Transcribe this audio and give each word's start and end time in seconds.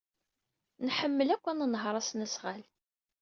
Nḥemmel 0.87 1.29
akk 1.35 1.45
ad 1.51 1.55
nenheṛ 1.59 1.95
asnasɣal. 2.01 2.63